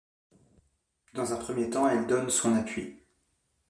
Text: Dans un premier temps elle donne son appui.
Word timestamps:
Dans 1.13 1.31
un 1.31 1.35
premier 1.35 1.69
temps 1.69 1.87
elle 1.87 2.07
donne 2.07 2.31
son 2.31 2.55
appui. 2.55 2.97